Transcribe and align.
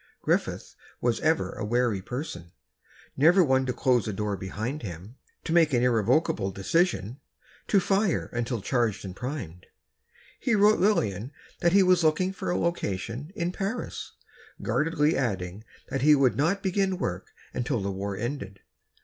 Griffith 0.23 0.73
was 0.99 1.19
ever 1.19 1.51
a 1.51 1.63
wary 1.63 2.01
person. 2.01 2.51
Never 3.15 3.43
one 3.43 3.67
to 3.67 3.71
close 3.71 4.07
a 4.07 4.13
door 4.13 4.35
behind 4.35 4.81
him... 4.81 5.17
to 5.43 5.53
make 5.53 5.73
an 5.73 5.83
irrevocable 5.83 6.49
decision, 6.49 7.19
to 7.67 7.79
fire 7.79 8.25
until 8.33 8.61
charged 8.61 9.05
and 9.05 9.15
primed. 9.15 9.67
He 10.39 10.55
wrote 10.55 10.79
Lillian 10.79 11.31
that 11.59 11.73
he 11.73 11.83
was 11.83 12.03
looking 12.03 12.33
for 12.33 12.49
a 12.49 12.57
location 12.57 13.31
in 13.35 13.51
Paris, 13.51 14.13
guardedly 14.63 15.15
adding 15.15 15.63
that 15.89 16.01
he 16.01 16.15
would 16.15 16.35
not 16.35 16.63
begin 16.63 16.97
work 16.97 17.27
until 17.53 17.79
the 17.79 17.91
war 17.91 18.17
ended. 18.17 18.59